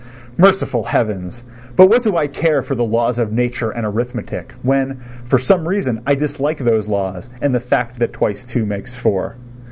Merciful 0.35 0.85
Heavens! 0.85 1.43
but 1.75 1.87
what 1.87 2.01
do 2.01 2.17
I 2.17 2.25
care 2.25 2.63
for 2.63 2.73
the 2.73 2.83
laws 2.83 3.19
of 3.19 3.31
nature 3.31 3.69
and 3.69 3.85
arithmetic, 3.85 4.53
when, 4.63 4.99
for 5.25 5.37
some 5.37 5.67
reason 5.67 6.01
I 6.07 6.15
dislike 6.15 6.57
those 6.57 6.87
laws 6.87 7.29
and 7.39 7.53
the 7.53 7.59
fact 7.59 7.99
that 7.99 8.11
twice 8.11 8.43
two 8.43 8.65
makes 8.65 8.95
four? 8.95 9.35